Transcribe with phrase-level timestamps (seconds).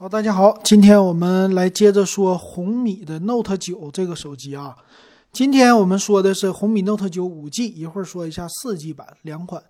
[0.00, 4.74] 好，大家好，今天我们来接着说红米的 Note 9这个手机啊。
[5.30, 9.62] 今天我们说的是红米 Note 9 5G，一会儿说一下 4G 版两款。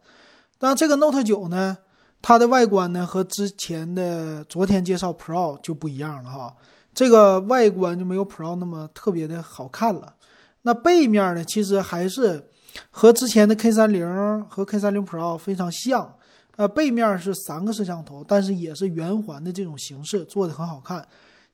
[0.60, 1.78] 那这个 Note 9呢，
[2.22, 6.54] 它的外观呢和之前的昨天介绍 Pro 就不一样了哈。
[6.94, 10.14] 这个外观就没有 Pro 那么特别的好看了。
[10.62, 12.48] 那背面呢，其实还是
[12.92, 16.14] 和之前的 K30 和 K30 Pro 非常像。
[16.56, 21.06] 呃，背面是三个摄像头，但是也是圆环的这种形式，做的很好看。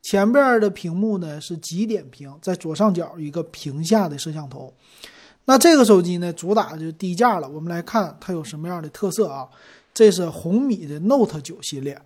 [0.03, 4.73] 前边的屏幕呢是极点屏，在左上角一个屏下的摄像头。
[5.47, 7.49] 那这个手机呢，主打就是低价了。
[7.49, 9.49] 我们来看它有什么样的特色啊？
[9.95, 12.01] 这是红米的 Note 9系列。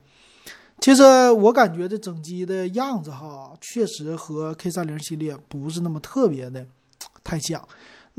[0.79, 6.66] 其实我感觉这整机的样子哈，确实和 K30 系列不是那么特别的
[7.23, 7.66] 太像。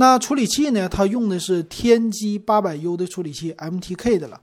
[0.01, 0.89] 那处理器呢？
[0.89, 4.41] 它用的是天玑八百 U 的处理器，MTK 的了。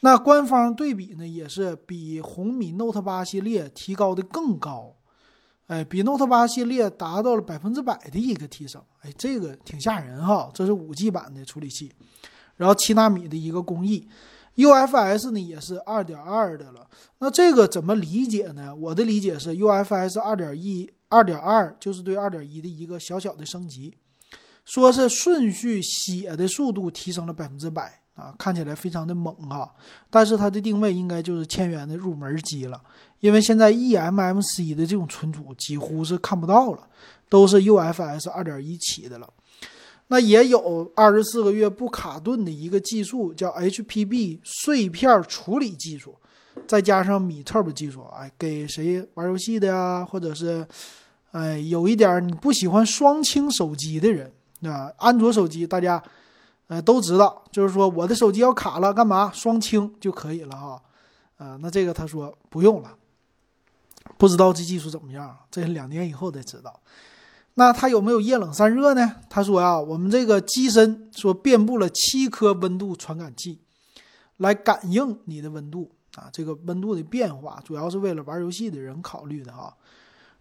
[0.00, 4.96] 那官方对比呢，也是比红米 Note 八系列提高的更高，
[5.68, 10.50] 哎，比 Note 八系列达到了百分之百的一个提升，哎，这个挺吓人哈。
[10.52, 11.92] 这是五 G 版的处理器，
[12.56, 14.08] 然后七纳米的一个工艺
[14.56, 16.84] ，UFS 呢也是二点二的了。
[17.20, 18.74] 那这个怎么理解呢？
[18.74, 23.94] 我的理解是 UFS 二点一、二点二就是对二点一的一个小小的升级，
[24.68, 28.00] 说是顺序写的速度提升了百分之百。
[28.18, 29.70] 啊，看起来非常的猛啊，
[30.10, 32.82] 但是它的定位应该就是千元的入门机了，
[33.20, 36.80] 因为现在 eMMC 的这种存储几乎是看不到了，
[37.28, 39.32] 都是 UFS 二点一起的了。
[40.08, 46.16] 那也有二十四个月不卡顿的一个技术，叫 HPB 碎片处理技术，
[46.66, 50.66] 再加上米 Turbo 技术，哎，给谁玩游戏的呀，或者是，
[51.30, 56.02] 哎，有一点你不喜欢双清手机的人啊，安卓手机大家。
[56.70, 60.82] 呃，都知道，就是说我的手机要卡了，干嘛双清就可以了哈。
[61.38, 62.94] 呃，那这个他说不用了，
[64.18, 66.78] 不知道这技术怎么样，这是两年以后才知道。
[67.54, 69.14] 那它有没有液冷散热呢？
[69.30, 73.58] 他说呀，我们这个机身说遍布了七颗温度传感器，
[74.36, 79.74] 来感应你的温度啊，这个温度的变化主要是为了玩游戏的人考虑的哈。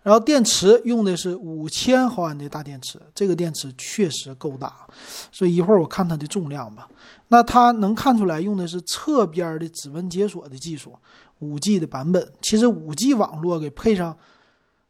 [0.08, 4.88] 然后电池用的是五千毫安的大电池，这个电池确实够大，
[5.34, 6.88] 所以一会儿我看它的重量吧。
[7.28, 10.98] 那它能看出来用的是侧边的指纹解锁的技术，
[11.40, 12.26] 五 G 的版本。
[12.42, 14.18] 其实五 G 网络给配上，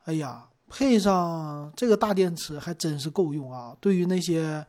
[0.05, 3.75] 哎呀，配上这个大电池还真是够用啊。
[3.81, 4.63] 对于那些，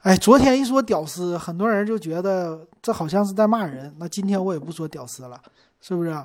[0.00, 3.94] 哎，昨天一说屌丝，很多人就觉得这好像是在骂人。
[3.98, 5.38] 那今天我也不说屌丝了，
[5.82, 6.24] 是不是？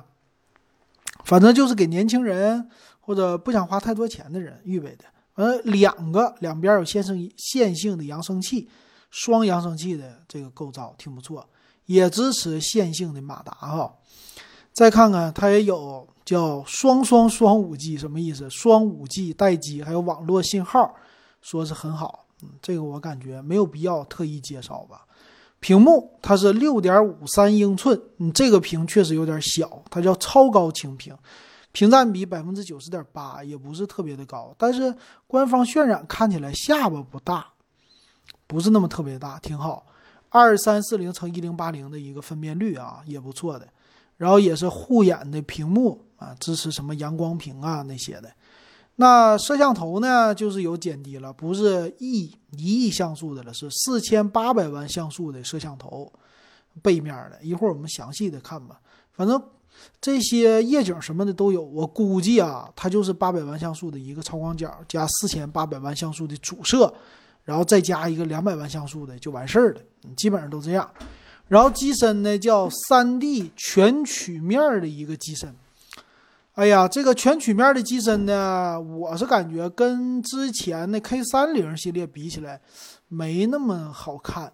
[1.24, 2.70] 反正就是给年轻人。
[3.08, 5.04] 或者不想花太多钱的人预备的，
[5.36, 8.68] 呃，两个两边有线性线性的扬声器，
[9.10, 11.48] 双扬声器的这个构造挺不错，
[11.86, 13.90] 也支持线性的马达哈。
[14.74, 18.50] 再看看它也有叫双双双五 G 什么意思？
[18.50, 20.94] 双五 G 待机还有网络信号，
[21.40, 22.26] 说是很好。
[22.42, 25.06] 嗯，这个我感觉没有必要特意介绍吧。
[25.60, 31.16] 屏幕它是六点五三英寸，嗯，这个屏确实有点小，它叫超高清屏。
[31.78, 34.92] 屏占比百分之九十点八，也不是特别的高，但是
[35.28, 37.46] 官方渲染看起来下巴不大，
[38.48, 39.86] 不是那么特别大，挺好。
[40.28, 43.68] 二三四零乘一零八零的一个分辨率啊，也不错的。
[44.16, 48.28] 然后也是护眼的屏幕啊，支持什么阳光屏啊那些的。
[48.96, 52.24] 那摄像头呢，就是有减低了，不是一
[52.56, 56.12] 一亿像素的了，是四千八百万像素的摄像头，
[56.82, 57.38] 背面的。
[57.40, 58.80] 一会儿我们详细的看吧，
[59.12, 59.40] 反正。
[60.00, 66.92] 这些夜景什么的都有，我估计啊，它就是八百万像素的一个超广角加四千八百万像素的主摄，
[67.44, 69.80] 然后再加一个两百万像素的就完事儿了，
[70.16, 70.88] 基本上都这样。
[71.48, 75.54] 然后机身呢叫三 D 全曲面的一个机身，
[76.52, 82.60] 哎呀，这个全曲面的机身呢，我是感觉跟之前的 K 三零系列比起来
[83.08, 84.52] 没那么好看，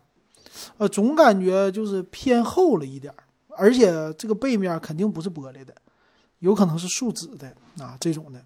[0.79, 3.25] 呃，总感觉就是偏厚了一点儿。
[3.57, 5.75] 而且这个背面肯定不是玻璃的，
[6.41, 8.43] 有可能是树脂的啊这种的。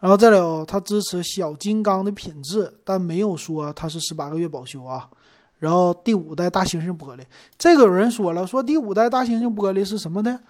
[0.00, 5.10] 然后再有，它支持小金刚的品质，但没有说它是十八个月保修啊。
[5.58, 7.24] 然后第五代大猩猩玻璃，
[7.58, 10.40] 这个有人说了，说第五代大猩猩玻璃是什么呢？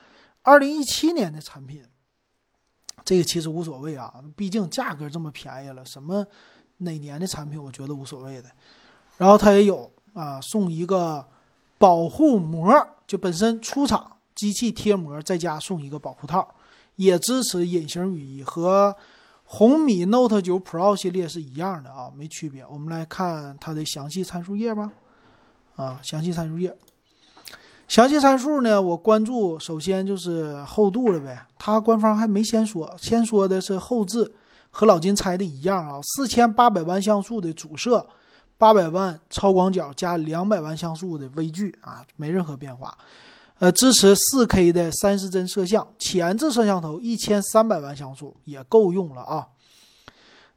[0.43, 1.82] 二零一七年的产品。
[3.05, 6.26] 这个其实无所谓啊，毕竟价格这么便宜了，什么
[6.79, 8.50] 哪年的产品我觉得无所谓的。
[9.17, 11.26] 然后它也有啊，送一个
[11.78, 12.70] 保护膜。
[13.06, 16.46] 就本身出厂机器贴膜，再加送一个保护套，
[16.96, 18.94] 也支持隐形雨衣，和
[19.44, 22.66] 红米 Note 9 Pro 系列是一样的啊，没区别。
[22.66, 24.92] 我们来看它的详细参数页吧。
[25.76, 26.76] 啊，详细参数页，
[27.86, 34.34] 详细参数呢，我关注首先就是厚度了呗，它官方还没先说，先说的是后置，
[34.70, 38.04] 和老金猜的一样啊，四千八百万像素的主摄，
[38.58, 42.99] 八百万超广角加两百万像素的微距啊，没任何变化。
[43.60, 49.49] 呃，支持四 K 的三十帧摄像，前置摄像头一千三百万像素也够用了啊。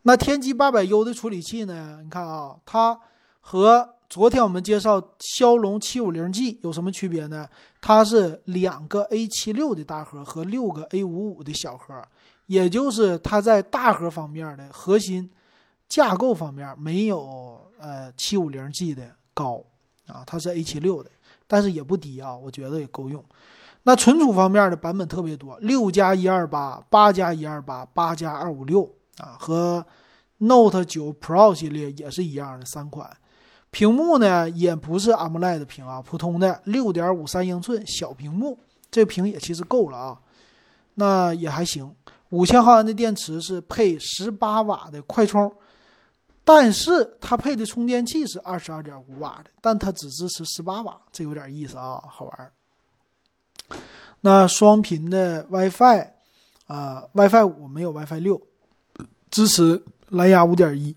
[0.03, 1.99] 那天玑八百 U 的处理器呢？
[2.03, 2.99] 你看啊，它
[3.39, 7.47] 和昨天我们介绍骁龙七五零 G 有什么区别呢？
[7.79, 12.03] 它是两个 A 七六的大核和六个 A 五五的小核，
[12.47, 15.29] 也就是它在大核方面的核心
[15.91, 19.03] 架构方面没有呃七五零 G 的
[19.33, 19.61] 高
[20.07, 21.11] 啊，它是 A 七六的。
[21.47, 23.21] 但是也不低啊，我觉得也够用。
[23.83, 29.85] 那存储方面的版本特别多，六加一二八、八加一二八、八加二五六啊，和
[30.37, 33.11] Note 九 Pro 系列也是一样的三款。
[33.69, 38.57] 屏幕呢也不是 AMOLED 屏啊，普通的六点五三英寸小屏幕，
[38.89, 40.17] 这屏也其实够了啊，
[40.93, 41.93] 那也还行。
[42.29, 45.53] 五千毫安的电池是配十八瓦的快充。
[46.43, 52.51] 但是它配的充电器是二十二点五瓦的，但它只支持十八瓦，这有点意思啊，好玩。
[54.21, 56.11] 那双频的 WiFi
[56.67, 58.41] 啊，WiFi 五没有 WiFi 六，
[59.29, 60.95] 支持蓝牙五点一。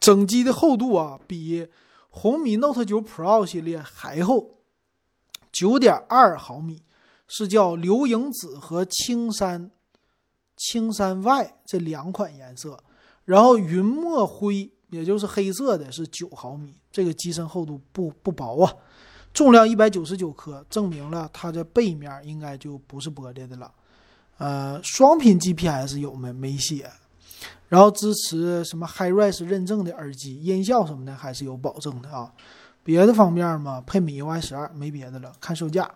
[0.00, 1.68] 整机的厚度啊，比
[2.10, 4.58] 红米 Note 九 Pro 系列还厚，
[5.50, 6.82] 九点二毫米，
[7.26, 9.70] 是叫流萤紫和青山
[10.56, 12.78] 青山 Y 这两款颜色。
[13.26, 18.72] 然后云墨灰，也就是黑色的，是九毫米，这个机身厚度不不薄啊，
[19.34, 23.70] 重量一百九十九克，证明了它的背面应该就不是玻璃的了。
[24.38, 26.88] 呃，双频 GPS 有没没写？
[27.68, 32.32] 然后支持什么 HiRes 认证的耳机，音效什么的还是有保证的啊。
[32.84, 35.32] 别的方面嘛，配米 UI 十二，没别的了。
[35.40, 35.90] 看售价，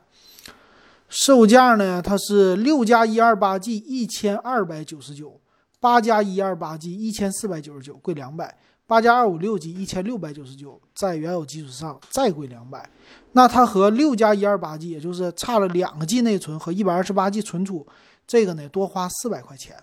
[1.09, 5.41] 售价呢，它是六加一二八 G 一千二百九十九。
[5.81, 8.47] 八加一二八 G 一千四百九十九，贵两百；
[8.87, 12.89] 八加二五六 G 一千六百九十九，在原有基础上再贵两百。
[13.33, 17.87] 那它和六加一二八 G，也就是差了两个 G 内存和一百二十八 G 存储，
[18.27, 19.75] 这个呢多花四百块钱。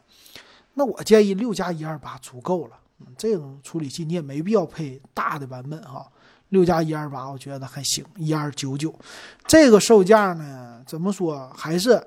[0.75, 2.77] 那我建议六加一二八足够了。
[3.17, 6.07] 这种处理器你也没必要配大的版本哈。
[6.49, 8.93] 六加一二八我觉得还行，一二九九，
[9.47, 11.99] 这个售价呢，怎么说还是？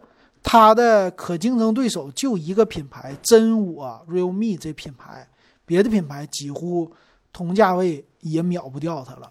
[0.42, 5.28] 它的可竞争对手就一个品牌，真我 Realme 这品牌，
[5.64, 6.90] 别的品牌几乎
[7.32, 9.30] 同价位也秒不掉它了。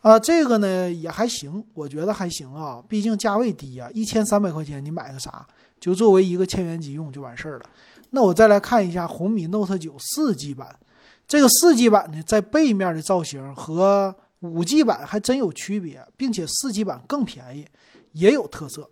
[0.00, 5.46] 啊，这个呢也还行，我觉得还行啊，毕竟价位低啊，一千三百块钱你买个啥？
[5.80, 7.64] 就作为一个千元机用就完事儿了。
[8.10, 10.78] 那我再来看一下红米 Note 9 4G 版，
[11.26, 17.66] 这个 4G 版呢，在背面的造型和 5G 版还真有区别，并且 4G 版更便宜，
[18.12, 18.88] 也有特色。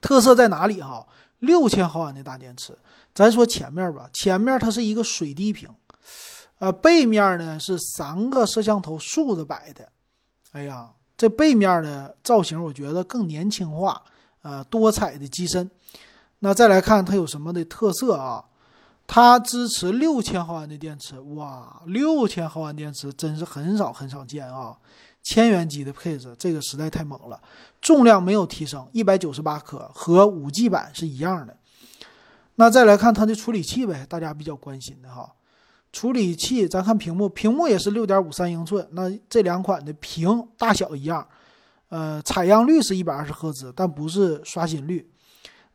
[0.00, 1.06] 特色在哪里哈？
[1.40, 2.76] 六千毫安的大电池，
[3.14, 5.68] 咱说前面吧，前面它是一个水滴屏，
[6.58, 9.88] 呃，背面呢是三个摄像头竖着摆的。
[10.52, 14.02] 哎呀，这背面的造型我觉得更年轻化，
[14.42, 15.70] 呃，多彩的机身。
[16.40, 18.44] 那再来看它有什么的特色啊？
[19.06, 24.76] 它支持六千毫安的电池，哇，六千毫安电池真是很少很少见啊。
[25.22, 27.40] 千元机的配置，这个实在太猛了。
[27.80, 31.56] 重量没有提升，一百九十八克，和五 G 版是一样的。
[32.56, 35.32] 那再来看它的处理器呗，大家比较关心的哈。
[35.92, 38.86] 处理器，咱看屏幕，屏幕也是六点五三英寸。
[38.92, 41.26] 那这两款的屏大小一样，
[41.88, 45.10] 呃，采样率是一百二十赫兹，但不是刷新率。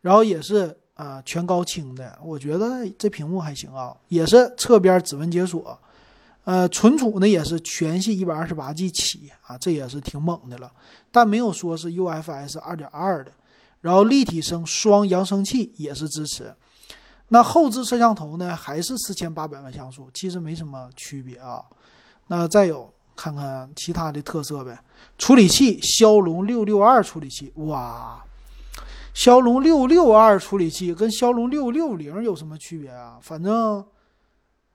[0.00, 5.78] 然后也是啊全高清的，我觉得这屏幕还行啊，也是侧边指纹解锁。
[6.46, 10.70] 呃，存储呢也是全系一百二十八 G 起啊，这也是挺猛的了，
[11.10, 13.32] 但没有说是 UFS 二点二的。
[13.80, 16.54] 然后立体声双扬声器也是支持。
[17.30, 21.64] 那后置摄像头呢，还是四千八百万像素，其实没什么区别啊。
[22.28, 24.78] 那再有看看其他的特色呗，
[25.18, 28.24] 处理器骁龙六六二处理器，哇，
[29.12, 33.18] 骁龙六六二处理器跟骁龙六六零有什么区别啊？
[33.20, 33.84] 反正。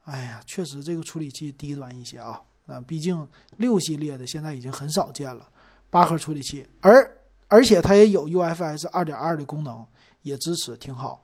[0.05, 3.27] 哎呀，确实这个处理器低端一些啊，啊，毕竟
[3.57, 5.47] 六系列的现在已经很少见了，
[5.89, 7.17] 八核处理器，而
[7.47, 9.85] 而且它也有 UFS 二点二的功能，
[10.23, 11.23] 也支持，挺好。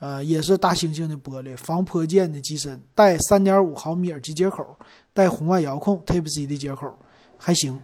[0.00, 4.78] 呃，也是大猩猩的玻璃，防泼溅的机身，带三点五毫米耳机接口，
[5.12, 6.96] 带红外遥控 Type C 的接口，
[7.36, 7.80] 还行。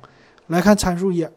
[0.47, 1.33] 来看参数页，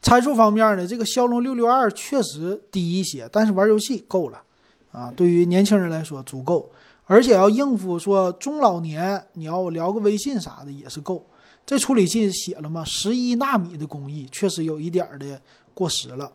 [0.00, 4.42] 参数方面呢，这个骁龙六六二确实低一些，但是玩游戏够了
[4.90, 6.72] 啊，对于年轻人来说足够。
[7.06, 11.26] 而且要应付说中老年，你要聊个微信啥的也是够。
[11.64, 15.40] 这处理器写了吗，十一纳米的工艺，确实有一点儿的
[15.74, 16.32] 过时了。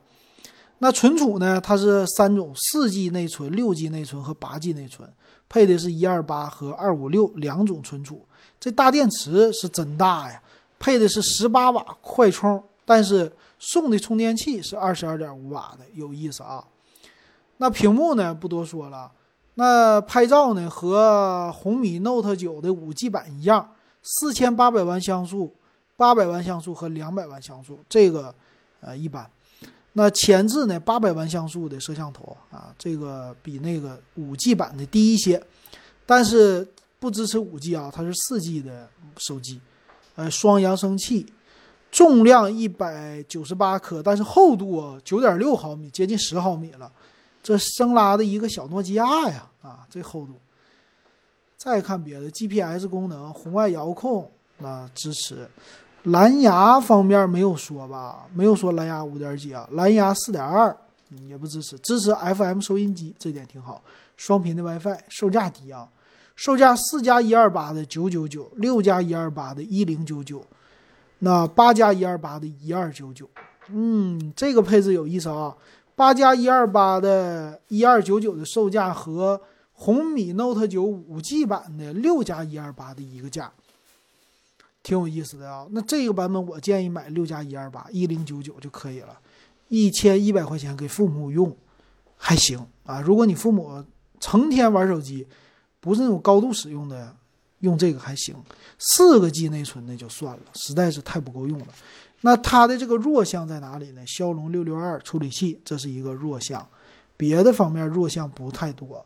[0.79, 1.59] 那存储呢？
[1.59, 5.11] 它是三种：四 G 内存、六 G 内存和八 G 内存，
[5.49, 8.23] 配的是一二八和二五六两种存储。
[8.59, 10.41] 这大电池是真大呀，
[10.77, 16.63] 配的是十八瓦快充，但是送的充电器是二十二点五瓦的，有意思啊。
[17.57, 18.33] 那屏幕呢？
[18.33, 19.11] 不多说了。
[19.59, 20.69] 那拍照呢？
[20.69, 23.73] 和红米 Note 九的五 G 版一样，
[24.03, 25.51] 四千八百万像素、
[25.95, 28.33] 八百万像素和两百万像素，这个
[28.81, 29.27] 呃一般。
[29.93, 30.79] 那前置呢？
[30.79, 35.41] 八百万像素的摄像头啊，这个比那个五 G 版的低一些，
[36.05, 36.67] 但是
[36.99, 38.87] 不支持五 G 啊，它是四 G 的
[39.17, 39.59] 手机。
[40.13, 41.25] 呃，双扬声器，
[41.91, 46.91] 重量一百九十八克，但是厚度九点六毫米，接近十毫米了。
[47.41, 50.33] 这生拉的一个小诺基亚呀，啊，这厚度。
[51.57, 55.49] 再看别的 GPS 功能，红外遥控那支持。
[56.03, 58.27] 蓝牙方面没有说吧？
[58.33, 59.67] 没有说蓝牙五点几啊？
[59.71, 60.75] 蓝牙四点二
[61.27, 63.81] 也不支持，支持 FM 收音机，这点挺好。
[64.15, 65.89] 双频的 WiFi，售价低啊，
[66.35, 70.45] 售价四加一二八的九九九，六加一二八的一零九九，
[71.19, 73.27] 那八加一二八的一二九九。
[73.69, 75.53] 嗯，这个配置有意思啊，
[75.97, 79.41] 八加一二八的一二九九的售价和
[79.73, 83.51] 红米 Note 九五 G 版的六加一二八的一个价。
[84.83, 89.17] 挺有意思的啊，那这个版本我建议买六加一二八一零九九就可以了，
[89.69, 91.57] 一千一百块钱给父母用
[92.15, 93.01] 还行啊。
[93.01, 93.83] 如果你父母
[94.19, 95.27] 成天玩手机，
[95.79, 97.11] 不是那种高度使用的，
[97.61, 98.35] 用这个还行。
[98.77, 101.67] 四个 G 内存那就算了，实在是太不够用了。
[102.21, 104.01] 那它的这个弱项在哪里呢？
[104.05, 106.67] 骁龙六六二处理器这是一个弱项，
[107.15, 109.05] 别的方面弱项不太多。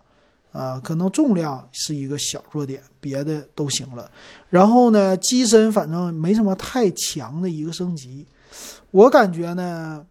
[0.52, 4.12] 啊，可能重量是一个小弱点，别的都行了。
[4.50, 8.28] 然后呢，机身反正没什么太强的一个升级。
[8.92, 10.06] 我感觉呢，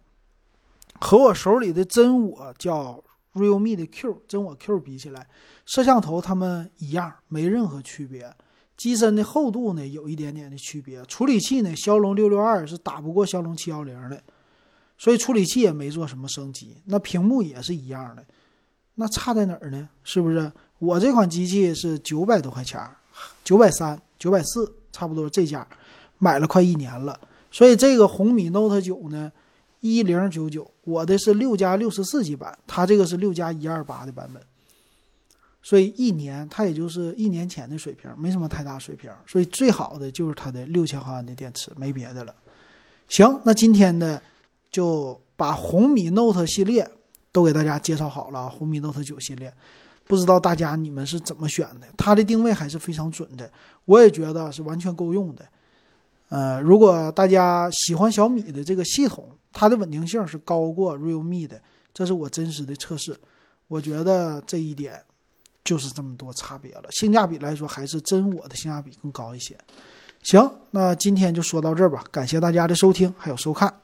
[0.99, 3.03] 和我手里的真我叫
[3.35, 5.27] Realme 的 Q 真我 Q 比起来，
[5.67, 8.33] 摄像头它们一样，没任何区别。
[8.81, 11.05] 机身的厚度呢，有一点点的区别。
[11.05, 14.19] 处理器呢，骁龙六六二是打不过骁龙七幺零的，
[14.97, 16.75] 所以处理器也没做什么升级。
[16.85, 18.25] 那屏幕也是一样的。
[18.95, 19.87] 那差在哪儿呢？
[20.03, 22.81] 是不是我这款机器是九百多块钱，
[23.43, 25.67] 九百三、九百四，差不多这价，
[26.17, 27.19] 买了快一年了。
[27.51, 29.31] 所以这个红米 Note 九呢，
[29.81, 34.41] 一零九九，我的是六加六十四 G 版，它这个是六加一二八的版本。
[35.61, 39.11] 所以一年它也就是一年前的水平，没什么太大水平。
[39.25, 42.35] 所以最好的就是它的六千毫安的电池，没别的了。
[43.07, 44.21] 行，那今天呢，
[44.71, 46.89] 就把红米 Note 系列。
[47.33, 49.53] 都给大家介绍好了，红米 Note 9系列，
[50.03, 51.87] 不知道大家你们是怎么选的？
[51.95, 53.49] 它的定位还是非常准的，
[53.85, 55.47] 我也觉得是完全够用的。
[56.27, 61.61] 呃，如果大家喜欢小米的这个系统，它的稳定性是高过 Realme 的，
[61.93, 63.17] 这是我真实的测试，
[63.69, 65.01] 我觉得这一点
[65.63, 66.83] 就是这么多差别了。
[66.91, 69.57] 性价比来说，还是真我的性价比更高一些。
[70.23, 73.80] 行，那今天就说到这儿吧，感谢大家的收听还有收看。